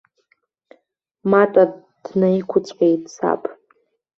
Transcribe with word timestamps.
Мата 1.29 1.63
днаиқәцәҟьеит 2.03 3.03
саб. 3.15 3.41